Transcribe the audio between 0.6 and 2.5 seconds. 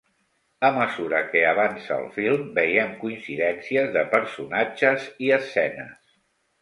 A mesura que avança el film,